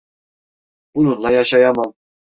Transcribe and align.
Bununla 0.95 1.31
yaşayamam. 1.31 1.93